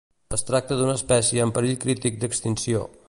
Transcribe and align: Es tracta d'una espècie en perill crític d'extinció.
Es 0.37 0.43
tracta 0.45 0.77
d'una 0.79 0.95
espècie 1.01 1.45
en 1.49 1.53
perill 1.59 1.77
crític 1.85 2.19
d'extinció. 2.25 2.85